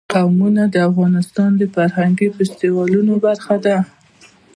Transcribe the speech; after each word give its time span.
قومونه 0.13 0.63
د 0.73 0.75
افغانستان 0.89 1.49
د 1.57 1.63
فرهنګي 1.75 2.27
فستیوالونو 2.35 3.13
برخه 3.25 3.55
ده. 3.65 3.77